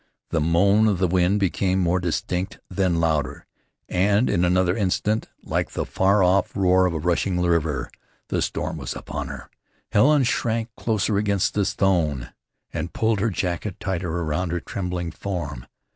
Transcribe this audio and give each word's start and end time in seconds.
The 0.31 0.41
moan 0.41 0.87
of 0.87 0.97
the 0.97 1.07
wind 1.07 1.39
became 1.39 1.77
more 1.77 1.99
distinct, 1.99 2.59
then 2.71 2.99
louder, 2.99 3.45
and 3.87 4.31
in 4.31 4.43
another 4.43 4.75
instant 4.75 5.29
like 5.43 5.73
the 5.73 5.85
far 5.85 6.23
off 6.23 6.57
roar 6.57 6.87
of 6.87 6.95
a 6.95 6.99
rushing 6.99 7.39
river. 7.39 7.91
The 8.29 8.41
storm 8.41 8.77
was 8.77 8.95
upon 8.95 9.27
her. 9.27 9.51
Helen 9.91 10.23
shrank 10.23 10.69
closer 10.75 11.19
against 11.19 11.53
the 11.53 11.65
stone, 11.65 12.33
and 12.73 12.93
pulled 12.93 13.19
her 13.19 13.29
jacket 13.29 13.79
tighter 13.79 14.09
around 14.11 14.51
her 14.51 14.59
trembling 14.59 15.11
form. 15.11 15.67